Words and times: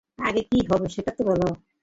আগে 0.19 0.41
কি 0.49 0.59
হবে 0.69 0.87
সেটা 0.95 1.11
তো 1.17 1.21
বল? 1.29 1.41